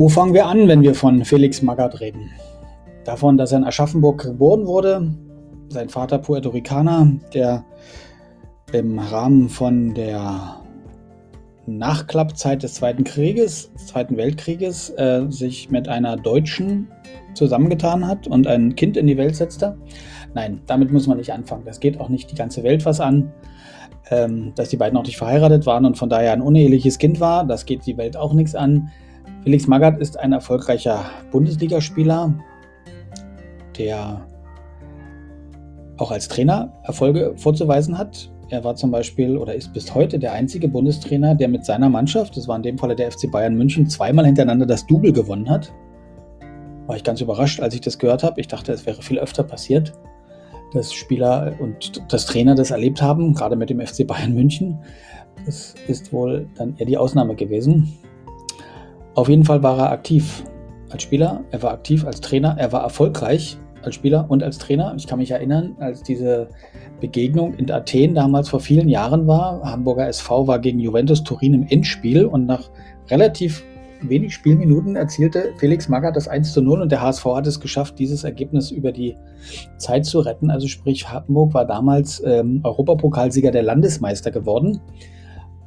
Wo 0.00 0.08
fangen 0.08 0.32
wir 0.32 0.46
an, 0.46 0.66
wenn 0.66 0.80
wir 0.80 0.94
von 0.94 1.26
Felix 1.26 1.60
Magath 1.60 2.00
reden? 2.00 2.30
Davon, 3.04 3.36
dass 3.36 3.52
er 3.52 3.58
in 3.58 3.64
Aschaffenburg 3.64 4.22
geboren 4.22 4.66
wurde, 4.66 5.14
sein 5.68 5.90
Vater 5.90 6.16
Puerto 6.16 6.48
Ricaner, 6.48 7.06
der 7.34 7.66
im 8.72 8.98
Rahmen 8.98 9.50
von 9.50 9.92
der 9.92 10.56
Nachklappzeit 11.66 12.62
des 12.62 12.72
Zweiten 12.72 13.04
Krieges, 13.04 13.70
Zweiten 13.74 14.16
Weltkrieges, 14.16 14.88
äh, 14.96 15.26
sich 15.28 15.70
mit 15.70 15.86
einer 15.86 16.16
Deutschen 16.16 16.88
zusammengetan 17.34 18.06
hat 18.06 18.26
und 18.26 18.46
ein 18.46 18.76
Kind 18.76 18.96
in 18.96 19.06
die 19.06 19.18
Welt 19.18 19.36
setzte. 19.36 19.76
Nein, 20.32 20.62
damit 20.66 20.90
muss 20.90 21.08
man 21.08 21.18
nicht 21.18 21.34
anfangen. 21.34 21.66
Das 21.66 21.78
geht 21.78 22.00
auch 22.00 22.08
nicht 22.08 22.30
die 22.30 22.36
ganze 22.36 22.62
Welt 22.62 22.86
was 22.86 23.00
an. 23.00 23.34
Ähm, 24.10 24.54
dass 24.56 24.70
die 24.70 24.78
beiden 24.78 24.96
auch 24.96 25.04
nicht 25.04 25.18
verheiratet 25.18 25.66
waren 25.66 25.84
und 25.84 25.98
von 25.98 26.08
daher 26.08 26.32
ein 26.32 26.40
uneheliches 26.40 26.96
Kind 26.96 27.20
war, 27.20 27.44
das 27.44 27.66
geht 27.66 27.84
die 27.84 27.98
Welt 27.98 28.16
auch 28.16 28.32
nichts 28.32 28.54
an. 28.54 28.90
Felix 29.42 29.66
Magath 29.66 29.98
ist 29.98 30.18
ein 30.18 30.32
erfolgreicher 30.32 31.06
Bundesligaspieler, 31.30 32.34
der 33.78 34.26
auch 35.96 36.10
als 36.10 36.28
Trainer 36.28 36.72
Erfolge 36.82 37.32
vorzuweisen 37.36 37.96
hat. 37.96 38.30
Er 38.50 38.64
war 38.64 38.74
zum 38.74 38.90
Beispiel 38.90 39.38
oder 39.38 39.54
ist 39.54 39.72
bis 39.72 39.94
heute 39.94 40.18
der 40.18 40.32
einzige 40.32 40.68
Bundestrainer, 40.68 41.34
der 41.34 41.48
mit 41.48 41.64
seiner 41.64 41.88
Mannschaft, 41.88 42.36
das 42.36 42.48
war 42.48 42.56
in 42.56 42.62
dem 42.62 42.76
Falle 42.76 42.96
der 42.96 43.10
FC 43.10 43.30
Bayern 43.30 43.56
München, 43.56 43.88
zweimal 43.88 44.26
hintereinander 44.26 44.66
das 44.66 44.86
Double 44.86 45.12
gewonnen 45.12 45.48
hat. 45.48 45.72
War 46.86 46.96
ich 46.96 47.04
ganz 47.04 47.22
überrascht, 47.22 47.60
als 47.60 47.74
ich 47.74 47.80
das 47.80 47.98
gehört 47.98 48.22
habe. 48.22 48.40
Ich 48.40 48.48
dachte, 48.48 48.72
es 48.72 48.84
wäre 48.84 49.00
viel 49.00 49.18
öfter 49.18 49.42
passiert, 49.42 49.94
dass 50.74 50.92
Spieler 50.92 51.54
und 51.60 52.02
das 52.12 52.26
Trainer 52.26 52.54
das 52.54 52.72
erlebt 52.72 53.00
haben, 53.00 53.32
gerade 53.32 53.56
mit 53.56 53.70
dem 53.70 53.80
FC 53.80 54.06
Bayern 54.06 54.34
München. 54.34 54.78
Das 55.46 55.74
ist 55.86 56.12
wohl 56.12 56.46
dann 56.56 56.76
eher 56.76 56.86
die 56.86 56.98
Ausnahme 56.98 57.36
gewesen. 57.36 57.96
Auf 59.14 59.28
jeden 59.28 59.44
Fall 59.44 59.62
war 59.62 59.78
er 59.78 59.92
aktiv 59.92 60.44
als 60.90 61.02
Spieler, 61.02 61.42
er 61.50 61.62
war 61.62 61.72
aktiv 61.72 62.04
als 62.04 62.20
Trainer, 62.20 62.56
er 62.58 62.72
war 62.72 62.82
erfolgreich 62.82 63.58
als 63.82 63.94
Spieler 63.94 64.26
und 64.28 64.42
als 64.42 64.58
Trainer. 64.58 64.94
Ich 64.96 65.06
kann 65.06 65.18
mich 65.18 65.30
erinnern, 65.30 65.74
als 65.78 66.02
diese 66.02 66.48
Begegnung 67.00 67.54
in 67.54 67.70
Athen 67.70 68.14
damals 68.14 68.48
vor 68.48 68.60
vielen 68.60 68.88
Jahren 68.88 69.26
war. 69.26 69.62
Hamburger 69.62 70.06
SV 70.06 70.46
war 70.46 70.58
gegen 70.58 70.78
Juventus 70.78 71.24
Turin 71.24 71.54
im 71.54 71.66
Endspiel 71.66 72.24
und 72.24 72.46
nach 72.46 72.70
relativ 73.08 73.64
wenig 74.02 74.32
Spielminuten 74.32 74.96
erzielte 74.96 75.52
Felix 75.58 75.88
Magath 75.88 76.16
das 76.16 76.28
1 76.28 76.52
zu 76.52 76.62
0 76.62 76.82
und 76.82 76.92
der 76.92 77.02
HSV 77.02 77.24
hat 77.26 77.46
es 77.46 77.60
geschafft, 77.60 77.98
dieses 77.98 78.24
Ergebnis 78.24 78.70
über 78.70 78.92
die 78.92 79.16
Zeit 79.76 80.06
zu 80.06 80.20
retten. 80.20 80.50
Also 80.50 80.68
sprich, 80.68 81.10
Hamburg 81.10 81.54
war 81.54 81.66
damals 81.66 82.22
ähm, 82.24 82.60
Europapokalsieger 82.64 83.50
der 83.50 83.62
Landesmeister 83.62 84.30
geworden. 84.30 84.80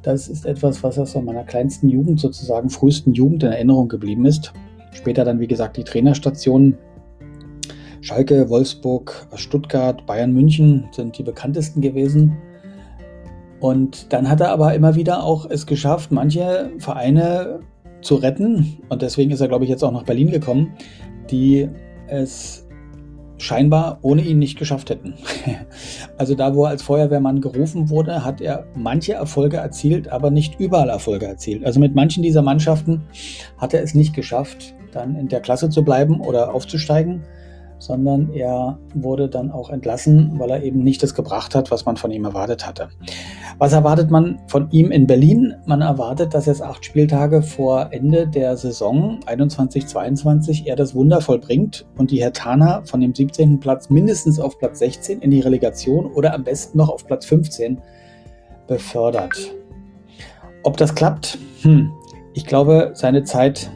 Das 0.04 0.28
ist 0.28 0.44
etwas, 0.44 0.82
was 0.82 0.98
aus 0.98 1.14
meiner 1.14 1.44
kleinsten 1.44 1.88
Jugend, 1.88 2.20
sozusagen 2.20 2.68
frühesten 2.68 3.14
Jugend 3.14 3.42
in 3.42 3.52
Erinnerung 3.52 3.88
geblieben 3.88 4.26
ist. 4.26 4.52
Später 4.92 5.24
dann, 5.24 5.40
wie 5.40 5.46
gesagt, 5.46 5.76
die 5.76 5.84
Trainerstationen 5.84 6.76
Schalke, 8.02 8.50
Wolfsburg, 8.50 9.26
Stuttgart, 9.34 10.04
Bayern, 10.04 10.34
München 10.34 10.86
sind 10.92 11.16
die 11.16 11.22
bekanntesten 11.22 11.80
gewesen. 11.80 12.36
Und 13.60 14.12
dann 14.12 14.28
hat 14.28 14.42
er 14.42 14.50
aber 14.50 14.74
immer 14.74 14.94
wieder 14.94 15.24
auch 15.24 15.48
es 15.48 15.66
geschafft, 15.66 16.12
manche 16.12 16.70
Vereine 16.78 17.60
zu 18.02 18.16
retten. 18.16 18.76
Und 18.90 19.00
deswegen 19.00 19.30
ist 19.30 19.40
er, 19.40 19.48
glaube 19.48 19.64
ich, 19.64 19.70
jetzt 19.70 19.82
auch 19.82 19.90
nach 19.90 20.04
Berlin 20.04 20.30
gekommen, 20.30 20.74
die 21.30 21.66
es 22.06 22.68
scheinbar 23.44 23.98
ohne 24.02 24.22
ihn 24.22 24.38
nicht 24.38 24.58
geschafft 24.58 24.90
hätten. 24.90 25.14
also 26.18 26.34
da, 26.34 26.54
wo 26.54 26.64
er 26.64 26.70
als 26.70 26.82
Feuerwehrmann 26.82 27.40
gerufen 27.40 27.90
wurde, 27.90 28.24
hat 28.24 28.40
er 28.40 28.66
manche 28.74 29.14
Erfolge 29.14 29.58
erzielt, 29.58 30.08
aber 30.08 30.30
nicht 30.30 30.58
überall 30.58 30.88
Erfolge 30.88 31.26
erzielt. 31.26 31.64
Also 31.64 31.80
mit 31.80 31.94
manchen 31.94 32.22
dieser 32.22 32.42
Mannschaften 32.42 33.02
hat 33.58 33.74
er 33.74 33.82
es 33.82 33.94
nicht 33.94 34.14
geschafft, 34.14 34.74
dann 34.92 35.16
in 35.16 35.28
der 35.28 35.40
Klasse 35.40 35.68
zu 35.68 35.84
bleiben 35.84 36.20
oder 36.20 36.54
aufzusteigen 36.54 37.22
sondern 37.78 38.32
er 38.32 38.78
wurde 38.94 39.28
dann 39.28 39.50
auch 39.50 39.68
entlassen, 39.68 40.38
weil 40.38 40.50
er 40.50 40.62
eben 40.62 40.82
nicht 40.82 41.02
das 41.02 41.14
gebracht 41.14 41.54
hat, 41.54 41.70
was 41.70 41.84
man 41.84 41.96
von 41.96 42.10
ihm 42.10 42.24
erwartet 42.24 42.66
hatte. 42.66 42.88
Was 43.58 43.72
erwartet 43.72 44.10
man 44.10 44.40
von 44.48 44.68
ihm 44.70 44.90
in 44.90 45.06
Berlin? 45.06 45.54
Man 45.64 45.80
erwartet, 45.80 46.34
dass 46.34 46.48
es 46.48 46.60
acht 46.60 46.84
Spieltage 46.84 47.40
vor 47.40 47.88
Ende 47.92 48.26
der 48.26 48.56
Saison 48.56 49.20
21-22 49.26 50.66
er 50.66 50.74
das 50.74 50.94
Wunder 50.94 51.20
vollbringt 51.20 51.86
und 51.96 52.10
die 52.10 52.20
Hertana 52.20 52.82
von 52.84 53.00
dem 53.00 53.14
17. 53.14 53.60
Platz 53.60 53.90
mindestens 53.90 54.40
auf 54.40 54.58
Platz 54.58 54.80
16 54.80 55.20
in 55.20 55.30
die 55.30 55.40
Relegation 55.40 56.06
oder 56.06 56.34
am 56.34 56.42
besten 56.42 56.78
noch 56.78 56.88
auf 56.88 57.06
Platz 57.06 57.26
15 57.26 57.80
befördert. 58.66 59.54
Ob 60.64 60.76
das 60.76 60.94
klappt? 60.94 61.38
Hm. 61.62 61.92
Ich 62.32 62.46
glaube, 62.46 62.90
seine 62.94 63.22
Zeit 63.22 63.70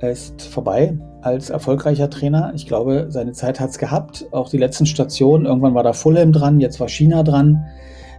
ist 0.00 0.42
vorbei 0.42 0.96
als 1.22 1.50
erfolgreicher 1.50 2.08
Trainer. 2.08 2.52
Ich 2.54 2.66
glaube, 2.66 3.06
seine 3.08 3.32
Zeit 3.32 3.58
hat 3.58 3.70
es 3.70 3.78
gehabt. 3.78 4.26
Auch 4.30 4.48
die 4.48 4.58
letzten 4.58 4.86
Stationen, 4.86 5.46
irgendwann 5.46 5.74
war 5.74 5.82
da 5.82 5.92
Fulham 5.92 6.32
dran, 6.32 6.60
jetzt 6.60 6.78
war 6.78 6.88
China 6.88 7.22
dran. 7.22 7.66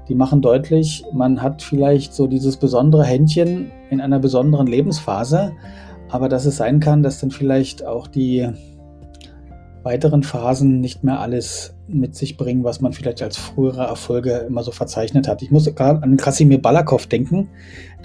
Die 0.07 0.15
machen 0.15 0.41
deutlich, 0.41 1.05
man 1.13 1.41
hat 1.41 1.61
vielleicht 1.61 2.13
so 2.13 2.27
dieses 2.27 2.57
besondere 2.57 3.03
Händchen 3.03 3.71
in 3.89 4.01
einer 4.01 4.19
besonderen 4.19 4.67
Lebensphase, 4.67 5.53
aber 6.09 6.27
dass 6.27 6.45
es 6.45 6.57
sein 6.57 6.79
kann, 6.79 7.03
dass 7.03 7.19
dann 7.19 7.31
vielleicht 7.31 7.85
auch 7.85 8.07
die 8.07 8.49
weiteren 9.83 10.21
Phasen 10.23 10.79
nicht 10.79 11.03
mehr 11.03 11.19
alles 11.19 11.75
mit 11.87 12.15
sich 12.15 12.37
bringen, 12.37 12.63
was 12.63 12.81
man 12.81 12.93
vielleicht 12.93 13.21
als 13.21 13.37
frühere 13.37 13.83
Erfolge 13.83 14.45
immer 14.47 14.63
so 14.63 14.71
verzeichnet 14.71 15.27
hat. 15.27 15.41
Ich 15.41 15.51
muss 15.51 15.73
gerade 15.73 16.03
an 16.03 16.17
Krasimir 16.17 16.61
Balakow 16.61 17.05
denken. 17.07 17.49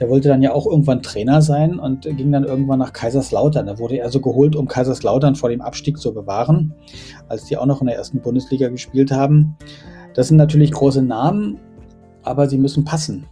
Der 0.00 0.08
wollte 0.08 0.28
dann 0.28 0.42
ja 0.42 0.52
auch 0.52 0.66
irgendwann 0.66 1.02
Trainer 1.02 1.42
sein 1.42 1.78
und 1.78 2.02
ging 2.02 2.32
dann 2.32 2.44
irgendwann 2.44 2.78
nach 2.78 2.92
Kaiserslautern. 2.92 3.66
Da 3.66 3.78
wurde 3.78 3.98
er 3.98 4.10
so 4.10 4.20
geholt, 4.20 4.56
um 4.56 4.68
Kaiserslautern 4.68 5.34
vor 5.34 5.50
dem 5.50 5.60
Abstieg 5.60 5.98
zu 5.98 6.14
bewahren, 6.14 6.74
als 7.28 7.44
die 7.44 7.56
auch 7.56 7.66
noch 7.66 7.80
in 7.80 7.86
der 7.88 7.96
ersten 7.96 8.20
Bundesliga 8.20 8.68
gespielt 8.68 9.12
haben. 9.12 9.56
Das 10.14 10.28
sind 10.28 10.38
natürlich 10.38 10.72
große 10.72 11.02
Namen, 11.02 11.58
aber 12.26 12.48
sie 12.48 12.59
müssen 12.59 12.84
passen. 12.84 13.26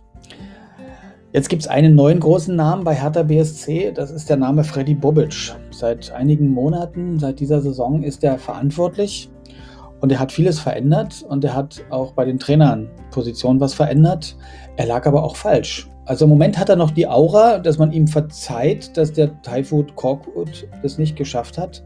Jetzt 1.32 1.48
gibt 1.48 1.62
es 1.62 1.68
einen 1.68 1.96
neuen 1.96 2.20
großen 2.20 2.54
Namen 2.54 2.84
bei 2.84 2.94
Hertha 2.94 3.24
BSC, 3.24 3.90
das 3.92 4.12
ist 4.12 4.30
der 4.30 4.36
Name 4.36 4.62
Freddy 4.62 4.94
Bobic. 4.94 5.52
Seit 5.72 6.12
einigen 6.12 6.48
Monaten, 6.48 7.18
seit 7.18 7.40
dieser 7.40 7.60
Saison 7.60 8.04
ist 8.04 8.22
er 8.22 8.38
verantwortlich 8.38 9.30
und 10.00 10.12
er 10.12 10.20
hat 10.20 10.30
vieles 10.30 10.60
verändert 10.60 11.24
und 11.28 11.42
er 11.44 11.56
hat 11.56 11.82
auch 11.90 12.12
bei 12.12 12.24
den 12.24 12.38
Trainern 12.38 12.88
Positionen 13.10 13.58
was 13.58 13.74
verändert. 13.74 14.36
Er 14.76 14.86
lag 14.86 15.06
aber 15.06 15.24
auch 15.24 15.34
falsch. 15.34 15.90
Also 16.06 16.26
im 16.26 16.30
Moment 16.30 16.58
hat 16.58 16.68
er 16.68 16.76
noch 16.76 16.90
die 16.90 17.08
Aura, 17.08 17.58
dass 17.58 17.78
man 17.78 17.90
ihm 17.90 18.06
verzeiht, 18.06 18.96
dass 18.96 19.12
der 19.12 19.40
Typhoon 19.42 19.86
Korkut 19.96 20.68
es 20.82 20.98
nicht 20.98 21.16
geschafft 21.16 21.58
hat, 21.58 21.82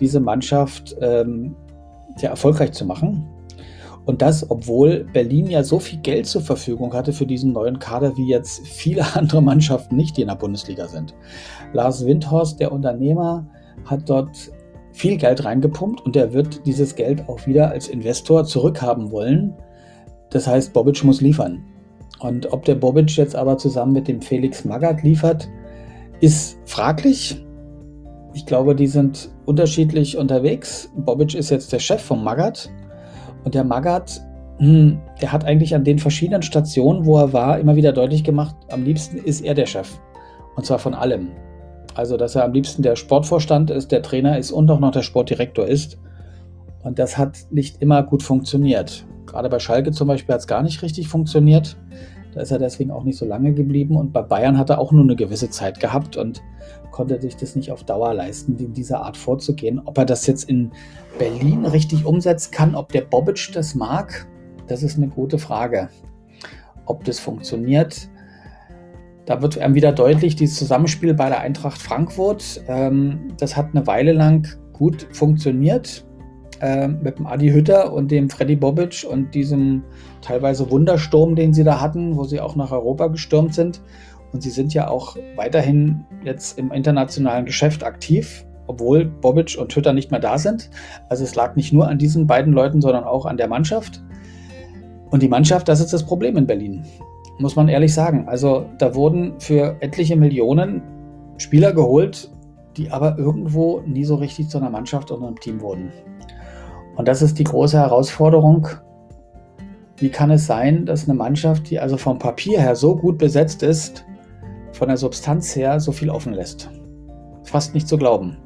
diese 0.00 0.18
Mannschaft 0.18 0.96
ähm, 1.00 1.54
sehr 2.16 2.30
erfolgreich 2.30 2.72
zu 2.72 2.84
machen. 2.84 3.26
Und 4.04 4.20
das, 4.20 4.50
obwohl 4.50 5.06
Berlin 5.12 5.48
ja 5.48 5.62
so 5.62 5.78
viel 5.78 6.00
Geld 6.00 6.26
zur 6.26 6.42
Verfügung 6.42 6.92
hatte 6.92 7.12
für 7.12 7.26
diesen 7.26 7.52
neuen 7.52 7.78
Kader, 7.78 8.16
wie 8.16 8.26
jetzt 8.26 8.66
viele 8.66 9.04
andere 9.14 9.42
Mannschaften 9.42 9.96
nicht, 9.96 10.16
die 10.16 10.22
in 10.22 10.28
der 10.28 10.34
Bundesliga 10.34 10.88
sind. 10.88 11.14
Lars 11.72 12.04
Windhorst, 12.04 12.58
der 12.60 12.72
Unternehmer, 12.72 13.46
hat 13.84 14.08
dort 14.08 14.50
viel 14.92 15.16
Geld 15.16 15.44
reingepumpt 15.44 16.00
und 16.02 16.16
er 16.16 16.32
wird 16.32 16.66
dieses 16.66 16.94
Geld 16.94 17.28
auch 17.28 17.46
wieder 17.46 17.70
als 17.70 17.88
Investor 17.88 18.44
zurückhaben 18.44 19.10
wollen. 19.10 19.54
Das 20.30 20.46
heißt, 20.46 20.72
Bobic 20.72 21.02
muss 21.04 21.20
liefern. 21.20 21.64
Und 22.20 22.52
ob 22.52 22.64
der 22.64 22.74
Bobic 22.74 23.16
jetzt 23.16 23.34
aber 23.34 23.56
zusammen 23.58 23.92
mit 23.92 24.08
dem 24.08 24.20
Felix 24.20 24.64
Magath 24.64 25.02
liefert, 25.02 25.48
ist 26.20 26.58
fraglich. 26.64 27.44
Ich 28.34 28.46
glaube, 28.46 28.74
die 28.74 28.86
sind 28.86 29.30
unterschiedlich 29.44 30.16
unterwegs. 30.16 30.90
Bobic 30.96 31.34
ist 31.34 31.50
jetzt 31.50 31.72
der 31.72 31.78
Chef 31.78 32.00
von 32.00 32.22
Magath 32.22 32.70
und 33.44 33.54
der 33.54 33.64
Magath, 33.64 34.20
hm, 34.58 35.00
der 35.20 35.32
hat 35.32 35.44
eigentlich 35.44 35.74
an 35.74 35.84
den 35.84 35.98
verschiedenen 35.98 36.42
Stationen, 36.42 37.04
wo 37.06 37.18
er 37.18 37.32
war, 37.32 37.58
immer 37.58 37.76
wieder 37.76 37.92
deutlich 37.92 38.24
gemacht, 38.24 38.54
am 38.70 38.84
liebsten 38.84 39.18
ist 39.18 39.40
er 39.40 39.54
der 39.54 39.66
Chef. 39.66 39.98
Und 40.56 40.66
zwar 40.66 40.78
von 40.78 40.94
allem. 40.94 41.28
Also, 41.94 42.16
dass 42.16 42.34
er 42.34 42.44
am 42.44 42.52
liebsten 42.52 42.82
der 42.82 42.96
Sportvorstand 42.96 43.70
ist, 43.70 43.92
der 43.92 44.02
Trainer 44.02 44.38
ist 44.38 44.50
und 44.50 44.70
auch 44.70 44.80
noch 44.80 44.92
der 44.92 45.02
Sportdirektor 45.02 45.66
ist. 45.66 45.98
Und 46.82 46.98
das 46.98 47.18
hat 47.18 47.38
nicht 47.50 47.80
immer 47.80 48.02
gut 48.02 48.22
funktioniert. 48.22 49.06
Gerade 49.26 49.48
bei 49.48 49.58
Schalke 49.58 49.92
zum 49.92 50.08
Beispiel 50.08 50.32
hat 50.32 50.40
es 50.40 50.46
gar 50.46 50.62
nicht 50.62 50.82
richtig 50.82 51.08
funktioniert. 51.08 51.76
Da 52.34 52.40
ist 52.40 52.50
er 52.50 52.58
deswegen 52.58 52.90
auch 52.90 53.04
nicht 53.04 53.18
so 53.18 53.26
lange 53.26 53.52
geblieben. 53.52 53.96
Und 53.96 54.12
bei 54.12 54.22
Bayern 54.22 54.58
hat 54.58 54.70
er 54.70 54.78
auch 54.78 54.92
nur 54.92 55.02
eine 55.02 55.16
gewisse 55.16 55.50
Zeit 55.50 55.80
gehabt 55.80 56.16
und 56.16 56.42
konnte 56.90 57.20
sich 57.20 57.36
das 57.36 57.56
nicht 57.56 57.70
auf 57.70 57.84
Dauer 57.84 58.14
leisten, 58.14 58.56
in 58.58 58.72
dieser 58.72 59.02
Art 59.02 59.16
vorzugehen. 59.16 59.80
Ob 59.84 59.98
er 59.98 60.04
das 60.04 60.26
jetzt 60.26 60.48
in 60.48 60.70
Berlin 61.18 61.64
richtig 61.66 62.04
umsetzen 62.04 62.50
kann, 62.52 62.74
ob 62.74 62.92
der 62.92 63.02
Bobic 63.02 63.50
das 63.52 63.74
mag, 63.74 64.26
das 64.66 64.82
ist 64.82 64.96
eine 64.96 65.08
gute 65.08 65.38
Frage. 65.38 65.88
Ob 66.86 67.04
das 67.04 67.18
funktioniert, 67.18 68.08
da 69.26 69.40
wird 69.40 69.58
einem 69.58 69.74
wieder 69.74 69.92
deutlich, 69.92 70.36
dieses 70.36 70.58
Zusammenspiel 70.58 71.14
bei 71.14 71.28
der 71.28 71.40
Eintracht 71.40 71.80
Frankfurt, 71.80 72.62
ähm, 72.66 73.32
das 73.38 73.56
hat 73.56 73.68
eine 73.72 73.86
Weile 73.86 74.12
lang 74.12 74.48
gut 74.72 75.06
funktioniert 75.12 76.04
äh, 76.62 76.86
mit 76.86 77.18
dem 77.18 77.26
Adi 77.26 77.50
Hütter 77.50 77.92
und 77.92 78.10
dem 78.10 78.30
Freddy 78.30 78.56
Bobic 78.56 79.04
und 79.08 79.34
diesem 79.34 79.82
teilweise 80.20 80.70
Wundersturm, 80.70 81.34
den 81.34 81.52
sie 81.52 81.64
da 81.64 81.80
hatten, 81.80 82.16
wo 82.16 82.24
sie 82.24 82.40
auch 82.40 82.54
nach 82.54 82.70
Europa 82.70 83.08
gestürmt 83.08 83.52
sind. 83.52 83.82
Und 84.32 84.42
sie 84.42 84.50
sind 84.50 84.72
ja 84.72 84.88
auch 84.88 85.16
weiterhin 85.36 86.04
jetzt 86.24 86.58
im 86.58 86.70
internationalen 86.70 87.44
Geschäft 87.44 87.84
aktiv, 87.84 88.46
obwohl 88.68 89.04
Bobic 89.04 89.58
und 89.60 89.72
Twitter 89.72 89.92
nicht 89.92 90.12
mehr 90.12 90.20
da 90.20 90.38
sind. 90.38 90.70
Also 91.08 91.24
es 91.24 91.34
lag 91.34 91.56
nicht 91.56 91.72
nur 91.72 91.88
an 91.88 91.98
diesen 91.98 92.26
beiden 92.26 92.52
Leuten, 92.52 92.80
sondern 92.80 93.04
auch 93.04 93.26
an 93.26 93.36
der 93.36 93.48
Mannschaft. 93.48 94.00
Und 95.10 95.20
die 95.20 95.28
Mannschaft, 95.28 95.68
das 95.68 95.80
ist 95.80 95.92
das 95.92 96.06
Problem 96.06 96.36
in 96.36 96.46
Berlin, 96.46 96.84
muss 97.38 97.56
man 97.56 97.68
ehrlich 97.68 97.92
sagen. 97.92 98.28
Also 98.28 98.66
da 98.78 98.94
wurden 98.94 99.38
für 99.40 99.76
etliche 99.80 100.16
Millionen 100.16 100.80
Spieler 101.38 101.72
geholt, 101.72 102.30
die 102.76 102.90
aber 102.90 103.18
irgendwo 103.18 103.80
nie 103.80 104.04
so 104.04 104.14
richtig 104.14 104.48
zu 104.48 104.58
einer 104.58 104.70
Mannschaft 104.70 105.10
oder 105.10 105.26
einem 105.26 105.40
Team 105.40 105.60
wurden. 105.60 105.92
Und 106.96 107.08
das 107.08 107.22
ist 107.22 107.38
die 107.38 107.44
große 107.44 107.78
Herausforderung. 107.78 108.68
Wie 109.96 110.10
kann 110.10 110.30
es 110.30 110.46
sein, 110.46 110.84
dass 110.84 111.08
eine 111.08 111.14
Mannschaft, 111.14 111.70
die 111.70 111.78
also 111.78 111.96
vom 111.96 112.18
Papier 112.18 112.60
her 112.60 112.76
so 112.76 112.96
gut 112.96 113.18
besetzt 113.18 113.62
ist, 113.62 114.04
von 114.72 114.88
der 114.88 114.96
Substanz 114.96 115.54
her 115.54 115.80
so 115.80 115.92
viel 115.92 116.10
offen 116.10 116.32
lässt? 116.32 116.70
Fast 117.44 117.74
nicht 117.74 117.88
zu 117.88 117.96
glauben. 117.96 118.36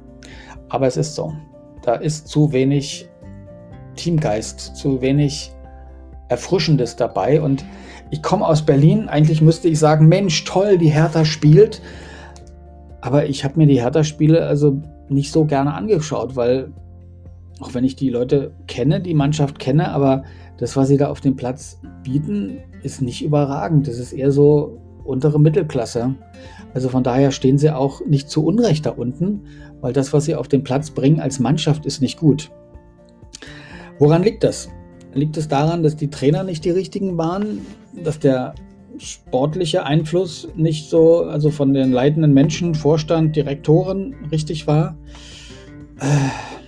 Aber 0.68 0.86
es 0.86 0.96
ist 0.96 1.14
so. 1.14 1.32
Da 1.82 1.94
ist 1.94 2.28
zu 2.28 2.52
wenig 2.52 3.08
Teamgeist, 3.94 4.76
zu 4.76 5.00
wenig 5.00 5.52
Erfrischendes 6.28 6.96
dabei. 6.96 7.40
Und 7.40 7.64
ich 8.10 8.22
komme 8.22 8.46
aus 8.46 8.62
Berlin. 8.62 9.08
Eigentlich 9.08 9.40
müsste 9.40 9.68
ich 9.68 9.78
sagen, 9.78 10.06
Mensch, 10.06 10.44
toll, 10.44 10.78
die 10.78 10.88
Hertha 10.88 11.24
spielt. 11.24 11.80
Aber 13.00 13.26
ich 13.26 13.44
habe 13.44 13.58
mir 13.58 13.66
die 13.66 13.80
Hertha-Spiele 13.80 14.44
also 14.44 14.80
nicht 15.08 15.32
so 15.32 15.44
gerne 15.44 15.74
angeschaut, 15.74 16.34
weil 16.34 16.72
auch 17.60 17.74
wenn 17.74 17.84
ich 17.84 17.96
die 17.96 18.10
Leute 18.10 18.52
kenne, 18.66 19.00
die 19.00 19.14
Mannschaft 19.14 19.58
kenne, 19.58 19.90
aber 19.90 20.24
das, 20.58 20.76
was 20.76 20.88
sie 20.88 20.96
da 20.96 21.08
auf 21.08 21.20
dem 21.20 21.36
Platz 21.36 21.80
bieten, 22.02 22.58
ist 22.82 23.02
nicht 23.02 23.24
überragend. 23.24 23.88
Das 23.88 23.98
ist 23.98 24.12
eher 24.12 24.30
so 24.30 24.78
untere 25.04 25.40
Mittelklasse. 25.40 26.14
Also 26.74 26.88
von 26.88 27.02
daher 27.02 27.30
stehen 27.30 27.58
sie 27.58 27.70
auch 27.70 28.04
nicht 28.04 28.28
zu 28.28 28.44
Unrecht 28.44 28.86
da 28.86 28.90
unten, 28.90 29.42
weil 29.80 29.92
das, 29.92 30.12
was 30.12 30.24
sie 30.24 30.34
auf 30.34 30.48
den 30.48 30.64
Platz 30.64 30.90
bringen 30.90 31.20
als 31.20 31.38
Mannschaft, 31.38 31.86
ist 31.86 32.00
nicht 32.00 32.18
gut. 32.18 32.50
Woran 33.98 34.22
liegt 34.22 34.44
das? 34.44 34.68
Liegt 35.14 35.36
es 35.38 35.48
daran, 35.48 35.82
dass 35.82 35.96
die 35.96 36.10
Trainer 36.10 36.42
nicht 36.42 36.64
die 36.64 36.70
richtigen 36.70 37.16
waren, 37.16 37.60
dass 38.04 38.18
der 38.18 38.54
sportliche 38.98 39.84
Einfluss 39.84 40.48
nicht 40.54 40.90
so, 40.90 41.22
also 41.22 41.50
von 41.50 41.72
den 41.72 41.92
leitenden 41.92 42.34
Menschen, 42.34 42.74
Vorstand, 42.74 43.36
Direktoren 43.36 44.14
richtig 44.30 44.66
war. 44.66 44.96
Äh, 46.00 46.65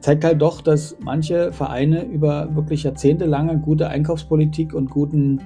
zeigt 0.00 0.24
halt 0.24 0.40
doch, 0.40 0.60
dass 0.60 0.96
manche 1.00 1.52
Vereine 1.52 2.04
über 2.04 2.54
wirklich 2.54 2.82
jahrzehntelange 2.82 3.58
gute 3.58 3.88
Einkaufspolitik 3.88 4.74
und 4.74 4.90
guten, 4.90 5.40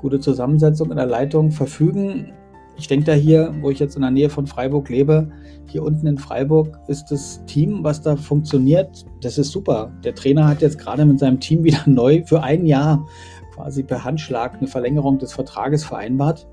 gute 0.00 0.20
Zusammensetzung 0.20 0.90
in 0.90 0.96
der 0.96 1.06
Leitung 1.06 1.50
verfügen. 1.50 2.32
Ich 2.76 2.88
denke 2.88 3.06
da 3.06 3.12
hier, 3.12 3.54
wo 3.60 3.70
ich 3.70 3.78
jetzt 3.78 3.96
in 3.96 4.02
der 4.02 4.10
Nähe 4.10 4.28
von 4.28 4.46
Freiburg 4.46 4.88
lebe, 4.88 5.30
hier 5.66 5.84
unten 5.84 6.06
in 6.06 6.18
Freiburg 6.18 6.78
ist 6.88 7.06
das 7.06 7.44
Team, 7.46 7.84
was 7.84 8.02
da 8.02 8.16
funktioniert, 8.16 9.06
das 9.20 9.38
ist 9.38 9.52
super. 9.52 9.92
Der 10.04 10.14
Trainer 10.14 10.48
hat 10.48 10.60
jetzt 10.62 10.78
gerade 10.78 11.04
mit 11.04 11.18
seinem 11.18 11.38
Team 11.38 11.64
wieder 11.64 11.82
neu 11.86 12.22
für 12.26 12.42
ein 12.42 12.66
Jahr 12.66 13.06
quasi 13.54 13.82
per 13.82 14.04
Handschlag 14.04 14.58
eine 14.58 14.66
Verlängerung 14.66 15.18
des 15.18 15.32
Vertrages 15.32 15.84
vereinbart. 15.84 16.46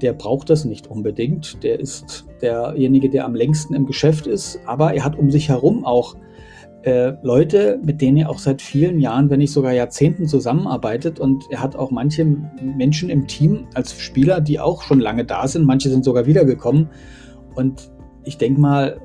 Der 0.00 0.14
braucht 0.14 0.50
das 0.50 0.64
nicht 0.64 0.88
unbedingt. 0.88 1.62
Der 1.62 1.78
ist 1.78 2.26
derjenige, 2.40 3.08
der 3.08 3.24
am 3.24 3.34
längsten 3.34 3.74
im 3.74 3.86
Geschäft 3.86 4.26
ist, 4.26 4.58
aber 4.66 4.94
er 4.94 5.04
hat 5.04 5.16
um 5.16 5.30
sich 5.30 5.48
herum 5.48 5.84
auch 5.84 6.16
äh, 6.82 7.14
Leute, 7.22 7.78
mit 7.82 8.00
denen 8.00 8.18
er 8.18 8.30
auch 8.30 8.38
seit 8.38 8.60
vielen 8.60 9.00
Jahren, 9.00 9.30
wenn 9.30 9.38
nicht 9.38 9.52
sogar 9.52 9.72
Jahrzehnten 9.72 10.26
zusammenarbeitet. 10.26 11.20
Und 11.20 11.44
er 11.50 11.62
hat 11.62 11.76
auch 11.76 11.90
manche 11.90 12.24
Menschen 12.24 13.08
im 13.10 13.26
Team 13.26 13.66
als 13.74 13.98
Spieler, 13.98 14.40
die 14.40 14.60
auch 14.60 14.82
schon 14.82 15.00
lange 15.00 15.24
da 15.24 15.46
sind. 15.48 15.64
Manche 15.64 15.90
sind 15.90 16.04
sogar 16.04 16.26
wiedergekommen. 16.26 16.88
Und 17.54 17.90
ich 18.24 18.38
denke 18.38 18.60
mal, 18.60 19.00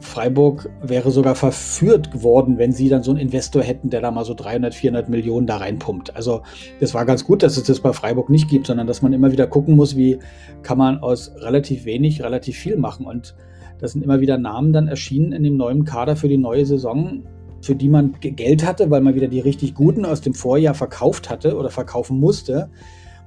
Freiburg 0.00 0.70
wäre 0.82 1.10
sogar 1.10 1.34
verführt 1.34 2.12
geworden, 2.12 2.58
wenn 2.58 2.72
sie 2.72 2.88
dann 2.88 3.02
so 3.02 3.10
einen 3.10 3.20
Investor 3.20 3.62
hätten, 3.62 3.90
der 3.90 4.00
da 4.00 4.10
mal 4.10 4.24
so 4.24 4.34
300, 4.34 4.74
400 4.74 5.08
Millionen 5.08 5.46
da 5.46 5.56
reinpumpt. 5.56 6.14
Also 6.14 6.42
das 6.80 6.94
war 6.94 7.04
ganz 7.06 7.24
gut, 7.24 7.42
dass 7.42 7.56
es 7.56 7.64
das 7.64 7.80
bei 7.80 7.92
Freiburg 7.92 8.30
nicht 8.30 8.48
gibt, 8.48 8.66
sondern 8.66 8.86
dass 8.86 9.02
man 9.02 9.12
immer 9.12 9.32
wieder 9.32 9.46
gucken 9.46 9.74
muss, 9.74 9.96
wie 9.96 10.18
kann 10.62 10.78
man 10.78 10.98
aus 10.98 11.32
relativ 11.38 11.84
wenig 11.84 12.22
relativ 12.22 12.56
viel 12.56 12.76
machen. 12.76 13.06
Und 13.06 13.34
das 13.78 13.92
sind 13.92 14.02
immer 14.02 14.20
wieder 14.20 14.38
Namen 14.38 14.72
dann 14.72 14.88
erschienen 14.88 15.32
in 15.32 15.42
dem 15.42 15.56
neuen 15.56 15.84
Kader 15.84 16.16
für 16.16 16.28
die 16.28 16.38
neue 16.38 16.64
Saison, 16.64 17.22
für 17.60 17.74
die 17.74 17.88
man 17.88 18.14
Geld 18.20 18.64
hatte, 18.64 18.90
weil 18.90 19.00
man 19.00 19.14
wieder 19.14 19.28
die 19.28 19.40
richtig 19.40 19.74
guten 19.74 20.04
aus 20.04 20.20
dem 20.20 20.34
Vorjahr 20.34 20.74
verkauft 20.74 21.30
hatte 21.30 21.56
oder 21.56 21.70
verkaufen 21.70 22.18
musste. 22.18 22.70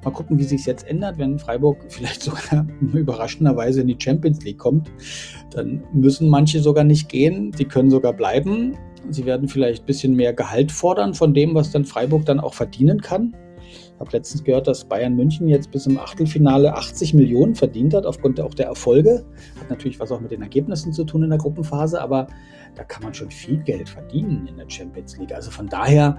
Mal 0.03 0.11
gucken, 0.11 0.39
wie 0.39 0.43
sich 0.43 0.65
jetzt 0.65 0.87
ändert, 0.87 1.17
wenn 1.17 1.39
Freiburg 1.39 1.77
vielleicht 1.89 2.23
sogar 2.23 2.65
überraschenderweise 2.93 3.81
in 3.81 3.87
die 3.87 3.97
Champions 3.99 4.43
League 4.43 4.59
kommt. 4.59 4.89
Dann 5.51 5.83
müssen 5.93 6.29
manche 6.29 6.61
sogar 6.61 6.83
nicht 6.83 7.09
gehen, 7.09 7.51
sie 7.55 7.65
können 7.65 7.89
sogar 7.89 8.13
bleiben. 8.13 8.77
Sie 9.09 9.25
werden 9.25 9.47
vielleicht 9.47 9.83
ein 9.83 9.85
bisschen 9.85 10.15
mehr 10.15 10.33
Gehalt 10.33 10.71
fordern 10.71 11.13
von 11.13 11.33
dem, 11.33 11.55
was 11.55 11.71
dann 11.71 11.85
Freiburg 11.85 12.25
dann 12.25 12.39
auch 12.39 12.53
verdienen 12.53 13.01
kann. 13.01 13.33
Ich 13.99 14.05
habe 14.05 14.15
letztens 14.15 14.45
gehört, 14.45 14.65
dass 14.65 14.85
Bayern 14.85 15.13
München 15.13 15.49
jetzt 15.49 15.71
bis 15.71 15.85
im 15.85 15.99
Achtelfinale 15.99 16.73
80 16.73 17.13
Millionen 17.15 17.53
verdient 17.53 17.93
hat, 17.93 18.05
aufgrund 18.05 18.39
auch 18.39 18.53
der 18.53 18.67
Erfolge. 18.67 19.25
Hat 19.59 19.69
natürlich 19.69 19.99
was 19.99 20.09
auch 20.09 20.21
mit 20.21 20.31
den 20.31 20.41
Ergebnissen 20.41 20.93
zu 20.93 21.03
tun 21.03 21.23
in 21.23 21.29
der 21.29 21.37
Gruppenphase, 21.37 22.01
aber 22.01 22.27
da 22.75 22.85
kann 22.85 23.03
man 23.03 23.13
schon 23.13 23.29
viel 23.29 23.57
Geld 23.57 23.89
verdienen 23.89 24.47
in 24.47 24.55
der 24.55 24.69
Champions 24.69 25.17
League. 25.17 25.33
Also 25.33 25.51
von 25.51 25.67
daher 25.67 26.17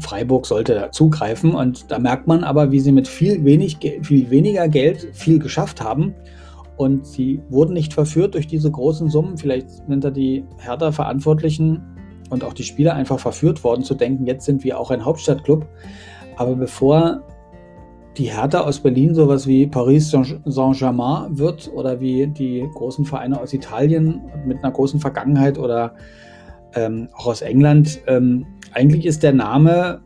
Freiburg 0.00 0.46
sollte 0.46 0.74
da 0.74 0.90
zugreifen 0.90 1.54
und 1.54 1.92
da 1.92 2.00
merkt 2.00 2.26
man 2.26 2.42
aber, 2.42 2.72
wie 2.72 2.80
sie 2.80 2.90
mit 2.90 3.06
viel, 3.06 3.44
wenig, 3.44 3.78
viel 4.02 4.30
weniger 4.30 4.66
Geld 4.66 5.10
viel 5.12 5.38
geschafft 5.38 5.80
haben. 5.80 6.16
Und 6.76 7.06
sie 7.06 7.40
wurden 7.50 7.74
nicht 7.74 7.94
verführt 7.94 8.34
durch 8.34 8.48
diese 8.48 8.68
großen 8.68 9.10
Summen. 9.10 9.38
Vielleicht 9.38 9.70
sind 9.70 10.02
da 10.02 10.10
die 10.10 10.44
Hertha-Verantwortlichen 10.58 11.84
und 12.30 12.42
auch 12.42 12.52
die 12.52 12.64
Spieler 12.64 12.94
einfach 12.94 13.20
verführt 13.20 13.62
worden 13.62 13.84
zu 13.84 13.94
denken, 13.94 14.26
jetzt 14.26 14.44
sind 14.44 14.64
wir 14.64 14.80
auch 14.80 14.90
ein 14.90 15.04
Hauptstadtclub. 15.04 15.68
Aber 16.36 16.54
bevor 16.54 17.22
die 18.16 18.24
Hertha 18.24 18.60
aus 18.60 18.80
Berlin 18.80 19.14
sowas 19.14 19.46
wie 19.46 19.66
Paris 19.66 20.10
Saint-Germain 20.10 21.38
wird 21.38 21.70
oder 21.74 22.00
wie 22.00 22.26
die 22.26 22.68
großen 22.74 23.04
Vereine 23.04 23.40
aus 23.40 23.52
Italien 23.52 24.20
mit 24.46 24.62
einer 24.62 24.72
großen 24.72 25.00
Vergangenheit 25.00 25.58
oder 25.58 25.94
ähm, 26.74 27.08
auch 27.14 27.26
aus 27.26 27.42
England, 27.42 28.00
ähm, 28.06 28.46
eigentlich 28.72 29.06
ist 29.06 29.22
der 29.22 29.32
Name 29.32 30.02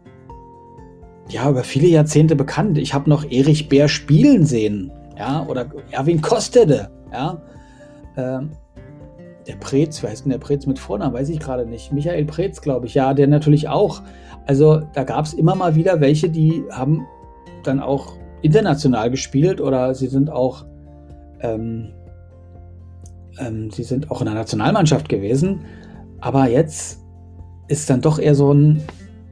ja 1.29 1.51
über 1.51 1.65
viele 1.65 1.89
Jahrzehnte 1.89 2.37
bekannt. 2.37 2.79
Ich 2.79 2.95
habe 2.95 3.11
noch 3.11 3.25
Erich 3.25 3.69
Bär 3.69 3.89
spielen 3.89 4.45
sehen, 4.45 4.93
ja, 5.19 5.45
oder 5.49 5.67
Erwin 5.91 6.21
Kostede, 6.21 6.91
ja. 7.13 7.43
Ähm, 8.17 8.51
der 9.47 9.57
Preetz, 9.57 10.03
wer 10.03 10.11
heißt 10.11 10.25
denn 10.25 10.33
der 10.33 10.39
Preetz 10.39 10.67
mit 10.67 10.79
Vornamen? 10.79 11.15
Weiß 11.15 11.29
ich 11.29 11.39
gerade 11.39 11.67
nicht. 11.67 11.93
Michael 11.93 12.25
Preetz, 12.25 12.61
glaube 12.61 12.87
ich, 12.87 12.95
ja, 12.95 13.15
der 13.15 13.29
natürlich 13.29 13.69
auch. 13.69 14.03
Also 14.47 14.83
da 14.95 15.05
gab 15.05 15.25
es 15.25 15.35
immer 15.35 15.55
mal 15.55 15.75
wieder 15.75 16.01
welche, 16.01 16.31
die 16.31 16.65
haben 16.71 17.07
dann 17.65 17.81
auch 17.81 18.13
international 18.43 19.11
gespielt 19.11 19.61
oder 19.61 19.95
sie 19.95 20.07
sind 20.07 20.31
auch, 20.31 20.65
ähm, 21.41 21.93
ähm, 23.39 23.71
sie 23.71 23.83
sind 23.83 24.11
auch 24.11 24.21
in 24.21 24.27
der 24.27 24.35
Nationalmannschaft 24.35 25.09
gewesen. 25.09 25.61
Aber 26.21 26.49
jetzt 26.49 27.01
ist 27.69 27.91
dann 27.91 28.01
doch 28.01 28.19
eher 28.19 28.35
so 28.35 28.53
ein 28.53 28.83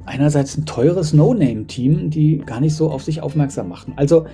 einerseits 0.06 0.56
ein 0.56 0.66
teures 0.66 1.12
No-Name-Team, 1.12 2.10
die 2.10 2.38
gar 2.38 2.60
nicht 2.60 2.74
so 2.74 2.90
auf 2.90 3.02
sich 3.02 3.22
aufmerksam 3.22 3.68
machen. 3.68 3.94
Also 3.96 4.26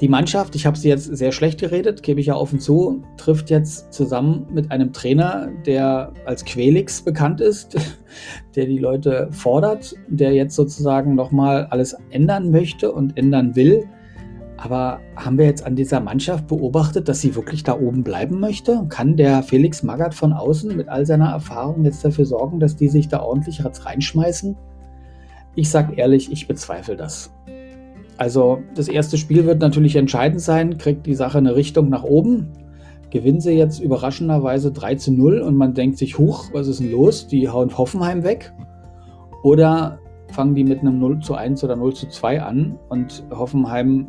die 0.00 0.08
Mannschaft, 0.08 0.56
ich 0.56 0.66
habe 0.66 0.76
sie 0.76 0.88
jetzt 0.88 1.04
sehr 1.04 1.30
schlecht 1.30 1.60
geredet, 1.60 2.02
gebe 2.02 2.20
ich 2.20 2.26
ja 2.26 2.34
offen 2.34 2.58
zu, 2.58 3.02
trifft 3.16 3.48
jetzt 3.48 3.92
zusammen 3.92 4.46
mit 4.52 4.72
einem 4.72 4.92
Trainer, 4.92 5.48
der 5.66 6.12
als 6.24 6.44
Quelix 6.44 7.02
bekannt 7.02 7.40
ist, 7.40 7.76
der 8.56 8.66
die 8.66 8.78
Leute 8.78 9.28
fordert, 9.30 9.94
der 10.08 10.32
jetzt 10.32 10.56
sozusagen 10.56 11.14
nochmal 11.14 11.66
alles 11.70 11.96
ändern 12.10 12.50
möchte 12.50 12.90
und 12.90 13.16
ändern 13.16 13.54
will. 13.54 13.88
Aber 14.56 15.00
haben 15.14 15.38
wir 15.38 15.46
jetzt 15.46 15.64
an 15.64 15.76
dieser 15.76 16.00
Mannschaft 16.00 16.48
beobachtet, 16.48 17.08
dass 17.08 17.20
sie 17.20 17.34
wirklich 17.36 17.62
da 17.62 17.78
oben 17.78 18.02
bleiben 18.02 18.40
möchte? 18.40 18.86
Kann 18.88 19.16
der 19.16 19.42
Felix 19.42 19.82
Magath 19.82 20.14
von 20.14 20.32
außen 20.32 20.76
mit 20.76 20.88
all 20.88 21.06
seiner 21.06 21.30
Erfahrung 21.30 21.84
jetzt 21.84 22.04
dafür 22.04 22.24
sorgen, 22.24 22.58
dass 22.60 22.74
die 22.74 22.88
sich 22.88 23.08
da 23.08 23.20
ordentlich 23.20 23.62
reinschmeißen? 23.64 24.56
Ich 25.54 25.70
sage 25.70 25.94
ehrlich, 25.94 26.32
ich 26.32 26.48
bezweifle 26.48 26.96
das. 26.96 27.32
Also 28.16 28.62
das 28.74 28.88
erste 28.88 29.18
Spiel 29.18 29.46
wird 29.46 29.60
natürlich 29.60 29.96
entscheidend 29.96 30.40
sein. 30.40 30.78
Kriegt 30.78 31.06
die 31.06 31.14
Sache 31.14 31.38
eine 31.38 31.56
Richtung 31.56 31.88
nach 31.88 32.04
oben? 32.04 32.52
Gewinnen 33.10 33.40
sie 33.40 33.52
jetzt 33.52 33.80
überraschenderweise 33.80 34.72
3 34.72 34.96
zu 34.96 35.12
0 35.12 35.40
und 35.40 35.56
man 35.56 35.74
denkt 35.74 35.98
sich, 35.98 36.18
huch, 36.18 36.50
was 36.52 36.66
ist 36.68 36.80
denn 36.80 36.90
los? 36.90 37.26
Die 37.26 37.48
hauen 37.48 37.76
Hoffenheim 37.76 38.24
weg. 38.24 38.52
Oder 39.42 39.98
fangen 40.32 40.54
die 40.54 40.64
mit 40.64 40.80
einem 40.80 40.98
0 40.98 41.20
zu 41.20 41.34
1 41.34 41.62
oder 41.62 41.76
0 41.76 41.94
zu 41.94 42.08
2 42.08 42.42
an 42.42 42.78
und 42.88 43.24
Hoffenheim 43.30 44.06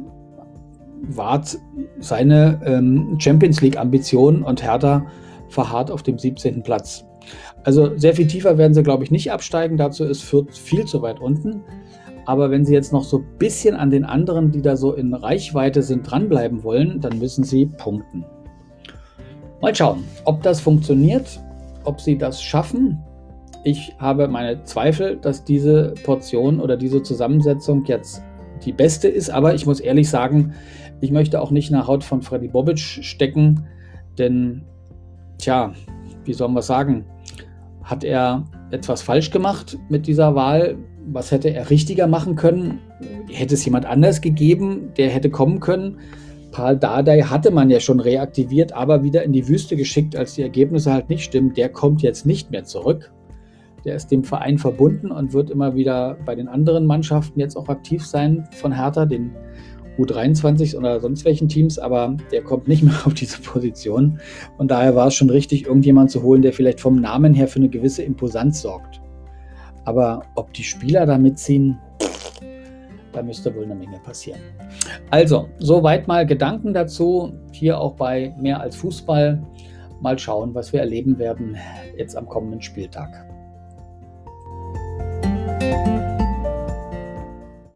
wahrt 1.01 1.57
seine 1.99 2.59
ähm, 2.65 3.17
Champions 3.19 3.61
League-Ambitionen 3.61 4.43
und 4.43 4.63
Hertha 4.63 5.05
verharrt 5.49 5.91
auf 5.91 6.03
dem 6.03 6.17
17. 6.17 6.63
Platz. 6.63 7.05
Also 7.63 7.97
sehr 7.97 8.15
viel 8.15 8.27
tiefer 8.27 8.57
werden 8.57 8.73
sie, 8.73 8.83
glaube 8.83 9.03
ich, 9.03 9.11
nicht 9.11 9.31
absteigen. 9.31 9.77
Dazu 9.77 10.03
ist 10.03 10.23
Fürth 10.23 10.57
viel 10.57 10.85
zu 10.85 11.01
weit 11.01 11.19
unten. 11.19 11.63
Aber 12.25 12.49
wenn 12.51 12.65
Sie 12.65 12.73
jetzt 12.73 12.91
noch 12.91 13.03
so 13.03 13.19
ein 13.19 13.37
bisschen 13.37 13.75
an 13.75 13.89
den 13.89 14.03
anderen, 14.03 14.51
die 14.51 14.61
da 14.61 14.75
so 14.75 14.93
in 14.93 15.13
Reichweite 15.13 15.83
sind, 15.83 16.09
dranbleiben 16.09 16.63
wollen, 16.63 16.99
dann 16.99 17.19
müssen 17.19 17.43
Sie 17.43 17.65
punkten. 17.65 18.25
Mal 19.61 19.75
schauen, 19.75 20.03
ob 20.25 20.41
das 20.43 20.59
funktioniert, 20.59 21.39
ob 21.83 22.01
Sie 22.01 22.17
das 22.17 22.41
schaffen. 22.41 22.99
Ich 23.63 23.95
habe 23.97 24.27
meine 24.27 24.63
Zweifel, 24.63 25.17
dass 25.17 25.43
diese 25.43 25.93
Portion 26.03 26.59
oder 26.59 26.77
diese 26.77 27.01
Zusammensetzung 27.01 27.85
jetzt 27.85 28.21
die 28.63 28.73
beste 28.73 29.07
ist, 29.07 29.29
aber 29.29 29.53
ich 29.53 29.65
muss 29.65 29.79
ehrlich 29.79 30.09
sagen, 30.09 30.53
ich 31.01 31.11
möchte 31.11 31.41
auch 31.41 31.51
nicht 31.51 31.71
nach 31.71 31.87
Haut 31.87 32.03
von 32.03 32.21
Freddy 32.21 32.47
Bobic 32.47 32.79
stecken, 32.79 33.67
denn, 34.17 34.63
tja, 35.37 35.73
wie 36.23 36.33
soll 36.33 36.49
man 36.49 36.63
sagen, 36.63 37.05
hat 37.83 38.03
er 38.03 38.45
etwas 38.71 39.01
falsch 39.01 39.29
gemacht 39.29 39.77
mit 39.89 40.07
dieser 40.07 40.35
Wahl? 40.35 40.77
Was 41.07 41.31
hätte 41.31 41.53
er 41.53 41.69
richtiger 41.69 42.07
machen 42.07 42.35
können? 42.35 42.79
Hätte 43.29 43.53
es 43.53 43.65
jemand 43.65 43.85
anders 43.85 44.21
gegeben, 44.21 44.91
der 44.97 45.09
hätte 45.09 45.29
kommen 45.29 45.59
können? 45.59 45.99
Paul 46.51 46.77
Dardai 46.77 47.21
hatte 47.21 47.51
man 47.51 47.69
ja 47.69 47.79
schon 47.79 47.99
reaktiviert, 47.99 48.71
aber 48.71 49.03
wieder 49.03 49.23
in 49.23 49.33
die 49.33 49.47
Wüste 49.47 49.75
geschickt, 49.75 50.15
als 50.15 50.35
die 50.35 50.41
Ergebnisse 50.41 50.93
halt 50.93 51.09
nicht 51.09 51.23
stimmen. 51.23 51.53
Der 51.53 51.69
kommt 51.69 52.01
jetzt 52.01 52.25
nicht 52.25 52.49
mehr 52.49 52.63
zurück. 52.63 53.11
Der 53.83 53.95
ist 53.95 54.07
dem 54.07 54.23
Verein 54.23 54.57
verbunden 54.57 55.11
und 55.11 55.33
wird 55.33 55.49
immer 55.49 55.75
wieder 55.75 56.17
bei 56.25 56.33
den 56.33 56.47
anderen 56.47 56.85
Mannschaften 56.85 57.39
jetzt 57.39 57.55
auch 57.55 57.69
aktiv 57.69 58.05
sein 58.05 58.47
von 58.51 58.71
Hertha, 58.71 59.05
den 59.05 59.35
U23 59.97 60.77
oder 60.77 60.99
sonst 60.99 61.25
welchen 61.25 61.47
Teams, 61.47 61.77
aber 61.77 62.15
der 62.31 62.41
kommt 62.41 62.67
nicht 62.67 62.83
mehr 62.83 62.95
auf 63.05 63.13
diese 63.13 63.41
Position. 63.41 64.19
Und 64.57 64.71
daher 64.71 64.95
war 64.95 65.07
es 65.07 65.13
schon 65.13 65.29
richtig, 65.29 65.65
irgendjemand 65.65 66.09
zu 66.09 66.23
holen, 66.23 66.41
der 66.41 66.53
vielleicht 66.53 66.79
vom 66.79 66.99
Namen 66.99 67.33
her 67.33 67.47
für 67.47 67.59
eine 67.59 67.69
gewisse 67.69 68.03
Imposanz 68.03 68.61
sorgt. 68.61 69.01
Aber 69.85 70.23
ob 70.35 70.53
die 70.53 70.63
Spieler 70.63 71.05
da 71.05 71.17
mitziehen, 71.17 71.79
da 73.13 73.23
müsste 73.23 73.55
wohl 73.55 73.63
eine 73.63 73.75
Menge 73.75 73.97
passieren. 73.99 74.41
Also, 75.09 75.47
soweit 75.59 76.07
mal 76.07 76.25
Gedanken 76.25 76.73
dazu. 76.73 77.33
Hier 77.51 77.79
auch 77.79 77.93
bei 77.93 78.35
mehr 78.37 78.59
als 78.59 78.75
Fußball. 78.75 79.41
Mal 80.01 80.19
schauen, 80.19 80.53
was 80.53 80.73
wir 80.73 80.81
erleben 80.81 81.17
werden 81.17 81.55
jetzt 81.97 82.17
am 82.17 82.27
kommenden 82.27 82.61
Spieltag. 82.61 83.25